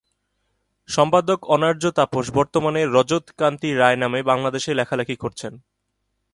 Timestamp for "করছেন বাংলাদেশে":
5.23-5.67